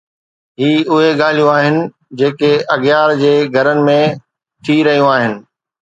هي 0.61 0.71
اهي 0.93 1.09
ڳالهيون 1.19 1.51
آهن 1.57 1.75
جيڪي 2.21 2.51
اغيار 2.77 3.09
جي 3.21 3.33
گهرن 3.57 3.85
۾ 3.91 3.99
ٿي 4.67 4.75
رهيون 4.89 5.11
آهن؟ 5.17 5.33